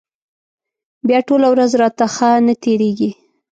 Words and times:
بیا 1.07 1.19
ټوله 1.27 1.47
ورځ 1.53 1.71
راته 1.81 2.05
ښه 2.15 2.29
نه 2.45 2.53
تېرېږي. 2.63 3.11